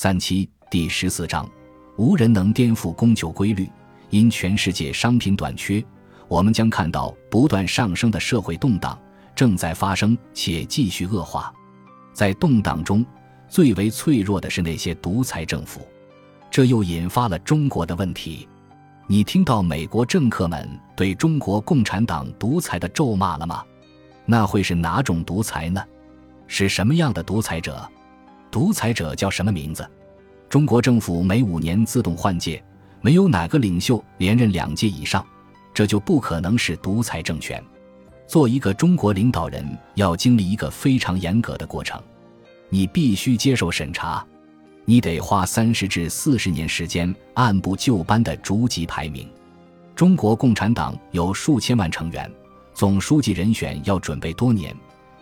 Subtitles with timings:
[0.00, 1.44] 三七第十四章，
[1.96, 3.68] 无人能颠覆供求规律。
[4.10, 5.84] 因全世界商品短缺，
[6.28, 8.96] 我们将看到不断上升的社会动荡
[9.34, 11.52] 正在发生，且继续恶化。
[12.12, 13.04] 在动荡中，
[13.48, 15.80] 最为脆弱的是那些独裁政府。
[16.48, 18.48] 这又引发了中国的问题。
[19.08, 23.64] 你听到美国政客们对中国共产党独裁的咒骂了吗？
[24.24, 25.84] 那会是哪种独裁呢？
[26.46, 27.90] 是什么样的独裁者？
[28.50, 29.88] 独裁者叫什么名字？
[30.48, 32.62] 中国政府每五年自动换届，
[33.02, 35.24] 没有哪个领袖连任两届以上，
[35.74, 37.62] 这就不可能是独裁政权。
[38.26, 42.02] 做一个中国领导人，要经历一个非常严格的过程，
[42.70, 44.24] 你必须接受审查。
[44.84, 49.28] 你得花三十至四十年时间按部就班的逐级排名。
[49.94, 52.30] 中国共产党有数千万成员，
[52.72, 54.74] 总书记人选要准备多年，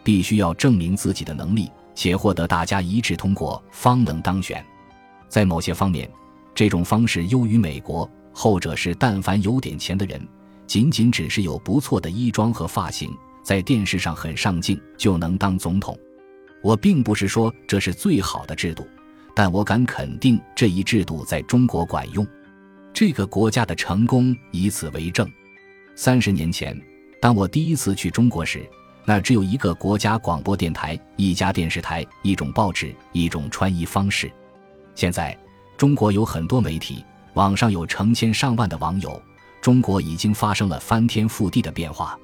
[0.04, 4.64] 必须要证明自己的能力，且获得大家一致通过方能当选。
[5.28, 6.08] 在某些方面，
[6.54, 10.24] 这种方式优于美国，后者是但凡有点钱的人，
[10.66, 13.10] 仅仅只是有不错的衣装和发型，
[13.42, 15.98] 在电视上很上镜就能当总统。
[16.62, 18.86] 我并不是说这是最好的制度。
[19.34, 22.26] 但我敢肯定，这一制度在中国管用。
[22.94, 25.30] 这个国家的成功以此为证。
[25.94, 26.74] 三十年前，
[27.20, 28.66] 当我第一次去中国时，
[29.08, 34.30] 那只有一个国家广播电台、一家电视台、一种报纸、一种穿衣方式。
[34.96, 35.38] 现在，
[35.76, 37.04] 中国有很多媒体，
[37.34, 39.22] 网上有成千上万的网友。
[39.62, 42.18] 中国已经发生了翻天覆地的变化。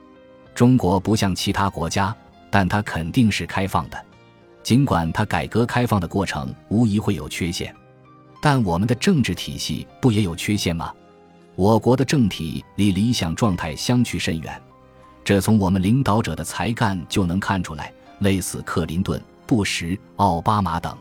[0.54, 2.14] 中国不像其他国家，
[2.50, 4.04] 但它肯定是开放的。
[4.62, 7.74] 尽管它改革开放的过程无疑会有缺陷，
[8.40, 10.92] 但我们的政治体系不也有缺陷吗？
[11.54, 14.60] 我国的政体离理想状态相去甚远，
[15.24, 17.92] 这从我们领导者的才干就能看出来。
[18.18, 20.96] 类似克林顿、布什、奥巴马等，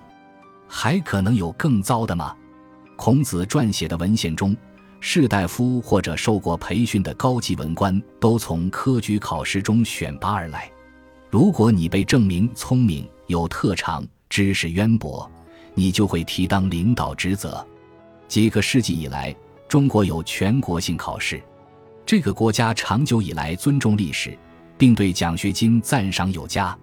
[0.68, 2.36] 还可能有更糟的吗？
[2.96, 4.58] 孔子撰写的文献中，
[5.00, 10.72] 士大夫或者受过培训的高级文官都从科举考试中选拔而来。
[11.30, 15.30] 如果你被证明聪明，有特长、知识渊博，
[15.76, 17.64] 你就会提当领导职责。
[18.28, 19.36] 几个世纪以来，
[19.68, 21.42] 中国有全国性考试。
[22.06, 24.38] 这个国家长久以来尊重历史，
[24.78, 26.78] 并对奖学金赞赏有加。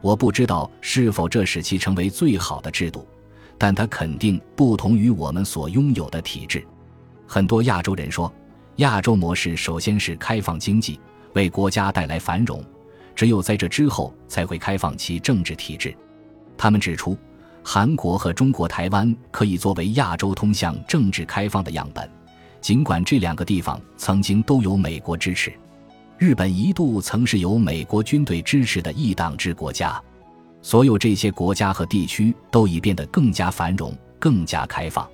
[0.00, 3.06] 我不知道是否这使其成为最好的制度，
[3.56, 6.66] 但它肯定不同于我们所拥有的体制。
[7.26, 8.32] 很多亚洲人说，
[8.76, 11.00] 亚洲模式首先是开放经济，
[11.34, 12.62] 为国家带来繁荣。
[13.14, 15.96] 只有在这之后，才会开放其政治体制。
[16.58, 17.16] 他们指出，
[17.62, 22.10] 韩国和中国台湾可以作为亚洲通向政治开放的样本，
[22.64, 25.52] 尽管这两个地方曾经都有美国支持。
[26.16, 30.02] 日本一度曾是由美国军队支持的一党制国家。
[30.62, 35.06] 所有这些国家和地区都已变得更加繁荣、更加开放。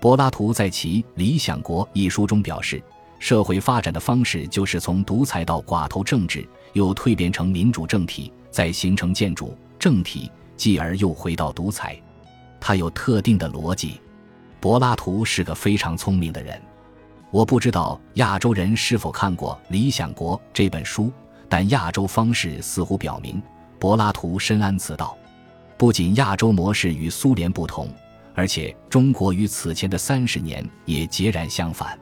[0.00, 2.82] 柏拉图在其《理想国》一书中表示。
[3.18, 11.96] 社会发展的方式就是从独裁到寡头政治，又蜕变成民主政体，再形成建筑政体，继而又回到独裁。
[12.60, 13.98] 它有特定的逻辑。
[14.60, 16.60] 柏拉图是个非常聪明的人。
[17.32, 21.10] 我不知道亚洲人是否看过《理想国》这本书，
[21.48, 23.42] 但亚洲方式似乎表明
[23.78, 25.16] 柏拉图深谙此道。
[25.78, 27.88] 不仅亚洲模式与苏联不同，
[28.34, 31.98] 而且中国与此前的三十年也截然相反。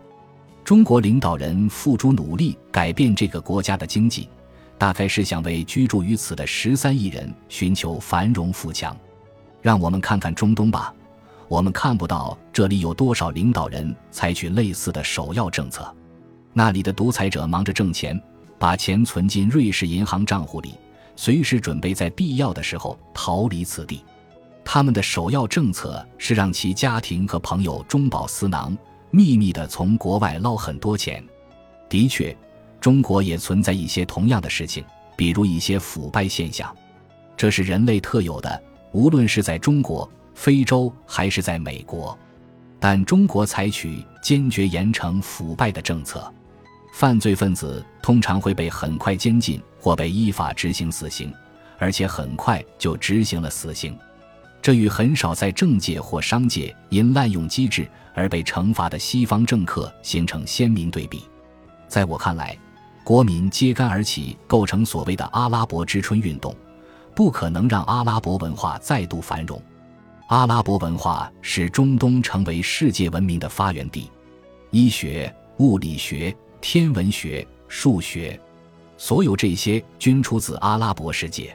[0.64, 4.28] 中国领导人付诸努力改变这个国家的经济，
[4.76, 8.96] 大概是想为居住于此的十三亿人寻求繁荣富强。
[9.62, 10.92] 让我们看看中东吧，
[11.50, 15.92] 我们看不到这里有多少领导人采取类似的首要政策。
[16.52, 18.18] 那里的独裁者忙着挣钱，
[18.56, 20.74] 把钱存进瑞士银行账户里，
[21.16, 24.04] 随时准备在必要的时候逃离此地。
[24.64, 28.78] 他们的首要政策是让其家庭和朋友中饱私囊。
[29.10, 31.20] 秘密地从国外捞很多钱，
[31.88, 32.36] 的确，
[32.80, 34.84] 中国也存在一些同样的事情，
[35.16, 36.72] 比如一些腐败现象，
[37.36, 38.62] 这是人类特有的，
[38.92, 40.08] 无论是在中国、
[40.40, 42.18] 非洲还是在美国。
[42.78, 46.32] 但中国采取坚决严惩腐败的政策，
[46.94, 51.30] 犯罪分子通常会被很快监禁或被依法执行死刑，
[51.78, 53.94] 而且很快就执行了死刑。
[54.62, 61.22] 这与很少在政界或商界因滥用机制而被惩罚的西方政客形成鲜明对比。
[61.86, 62.56] 在我看来，
[63.04, 66.56] 国民揭竿而起，构成所谓的“阿拉伯之春”运动，
[67.14, 69.62] 不可能让阿拉伯文化再度繁荣。
[70.30, 74.08] 阿拉伯文化使中东成为世界文明的发源地，
[74.70, 78.40] 医学、物理学、天文学、数学，
[78.96, 81.52] 所有这些均出自阿拉伯世界。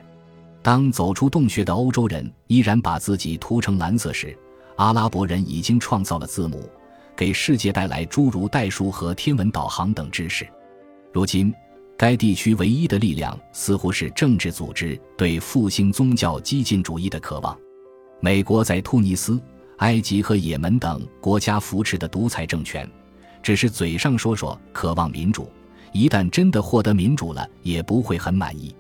[0.61, 4.37] 当走出洞穴的欧洲人依然把自己涂成蓝色时，
[4.75, 6.69] 阿拉伯人已经创造了字母，
[7.15, 10.45] 给世界带来诸如代数和天文导航等知识。
[11.13, 11.53] 如今，
[11.97, 17.57] 该地区唯一的力量似乎是政治组织对复兴宗教激进主义的渴望。
[18.19, 19.39] 美国在突尼斯、
[19.77, 22.89] 埃及和也门等国家扶持的独裁政权，
[23.43, 25.49] 只是嘴上说说渴望民主，
[25.91, 28.75] 一旦真的获得民主了，也不会很满意。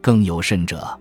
[0.00, 0.98] 更有甚者，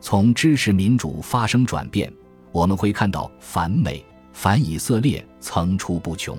[0.00, 2.10] 从支持民主发生转变，
[2.52, 6.38] 我们会看到反美、反以色列层出不穷。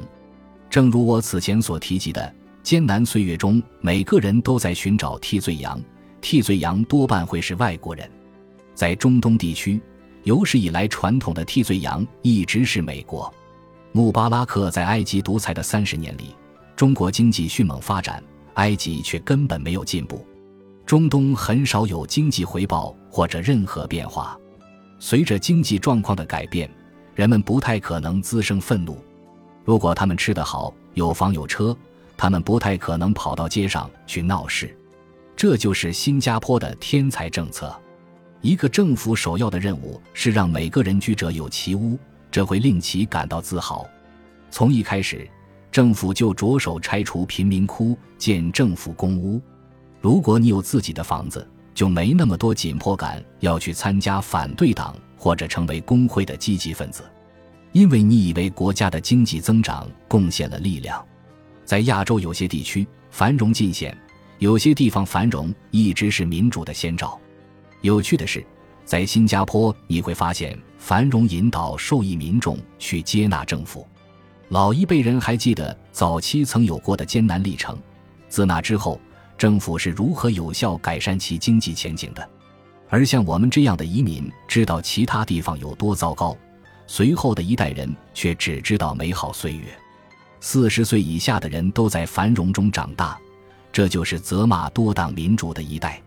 [0.70, 2.34] 正如我此前所提及的，
[2.64, 5.80] 艰难岁月中，每个人都在寻找替罪羊，
[6.22, 8.10] 替罪羊多半会是外国人。
[8.74, 9.82] 在中东地区，
[10.30, 13.34] 有史以来传统的替罪羊一直是美国。
[13.94, 16.36] 穆巴拉克在埃及独裁的三十年里，
[16.76, 18.24] 中国经济迅猛发展，
[18.54, 20.24] 埃及却根本没有进步。
[20.86, 24.38] 中东很少有经济回报或者任何变化。
[25.00, 26.70] 随着经济状况的改变，
[27.16, 29.04] 人们不太可能滋生愤怒。
[29.66, 31.76] 如果他们吃得好，有房有车，
[32.16, 34.78] 他们不太可能跑到街上去闹事。
[35.36, 37.76] 这就是新加坡的天才政策。
[38.42, 42.00] 一个政府首要的任务是让每个人居者有其屋，
[42.32, 43.86] 这会令其感到自豪。
[44.50, 45.30] 从一开始，
[45.72, 49.42] 政府就着手拆除贫民窟，建政府公屋。
[50.00, 51.46] 如果你有自己的房子，
[51.76, 57.04] 就没那么多紧迫感要去参加反对党或者成为工会的积极分子，
[57.74, 61.06] 因为你以为国家的经济增长贡献了力量。
[61.66, 63.96] 在亚洲有些地区繁荣尽显，
[64.38, 67.20] 有些地方繁荣一直是民主的先兆。
[67.82, 68.46] 有趣的是，
[68.86, 73.88] 在新加坡你会发现繁荣引导受益民众去接纳政府。
[74.50, 77.78] 老一辈人还记得早期曾有过的艰难历程，
[78.28, 79.00] 自那之后。
[79.38, 82.30] 政府是如何有效改善其经济前景的？
[82.90, 86.36] 而像我们这样的移民知道其他地方有多糟糕，
[86.88, 89.64] 随后的一代人却只知道美好岁月。
[90.42, 93.18] 四十岁以下的人都在繁荣中长大，
[93.72, 96.04] 这就是责骂多党民主的一代。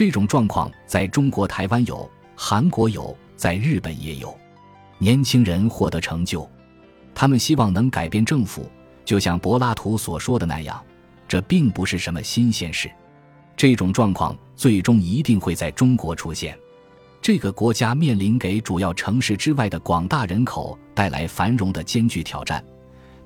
[0.00, 4.34] 这种状况在中国台湾有，韩国有，在日本也有。
[4.96, 6.48] 年轻人获得成就，
[7.14, 8.66] 他们希望能改变政府，
[9.04, 10.82] 就像柏拉图所说的那样。
[11.28, 12.90] 这并不是什么新鲜事，
[13.54, 16.58] 这种状况最终一定会在中国出现。
[17.20, 22.64] 这个国家面临给主要城市之外的广大人口带来繁荣的艰巨挑战，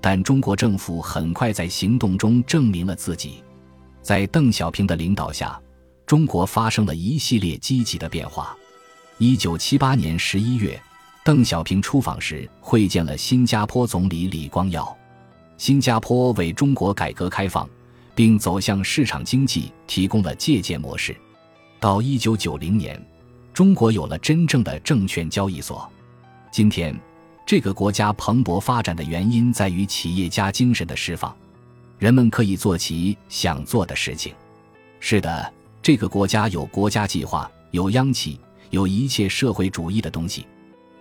[0.01, 3.45] 但中国政府很快在行动中证明了自己。
[4.03, 5.57] 在邓小平的领导下，
[6.07, 8.57] 中国发生了一系列积极的变化。
[9.19, 10.81] 一九七八年十一月，
[11.25, 14.97] 邓小平出访时会见了新加坡总理李光耀，
[15.57, 17.69] 新加坡为中国改革开放。
[18.15, 21.17] 并走向市场经济提供了借鉴模式。
[21.81, 23.01] 到一九九零年，
[23.53, 25.91] 中国有了真正的证券交易所。
[26.51, 26.97] 今天，
[27.45, 31.35] 这个国家蓬勃发展的原因在于企业家精神的释放，
[31.99, 34.33] 人们可以做其想做的事情。
[35.01, 35.53] 是的，
[35.85, 38.41] 这个国家有国家计划，有央企，
[38.71, 40.47] 有一切社会主义的东西。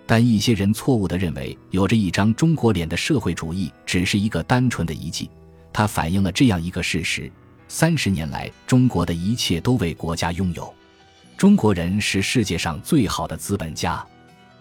[0.05, 5.29] 但一些人错误地认为，有着一张中国脸的社会主义只是一个单纯的遗迹。
[5.71, 7.31] 它反映了这样一个事实：
[7.69, 10.73] 三十年来，中国的一切都为国家拥有。
[11.37, 14.05] 中国人是世界上最好的资本家。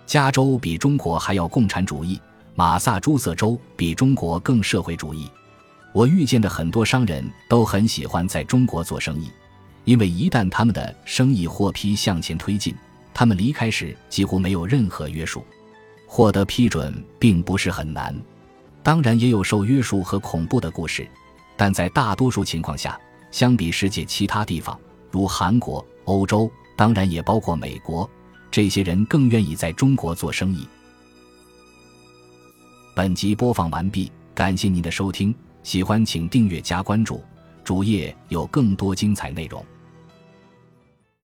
[0.07, 2.21] 加州比中国还要共产主义，
[2.55, 5.29] 马萨诸塞州比中国更社会主义。
[5.93, 9.29] 我遇见的很多商人都很喜欢在中国做生意，
[9.85, 12.75] 因为一旦他们的生意获批向前推进，
[13.13, 15.45] 他们离开时几乎没有任何约束。
[16.07, 18.15] 获得批准并不是很难。
[18.83, 21.09] 当然也有受约束和恐怖的故事，
[21.57, 24.79] 但在大多数情况下，相比世界其他地方，
[25.11, 28.09] 如韩国、欧洲，当然也包括美国，
[28.51, 30.69] 这些人更愿意在中国做生意。
[32.95, 37.23] 本集播放完毕，感谢您的收听，喜欢请订阅加关注，
[37.65, 39.65] 主页有更多精彩内容。